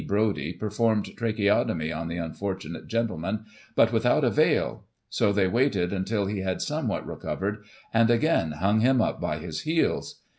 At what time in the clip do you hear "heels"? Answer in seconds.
9.61-10.19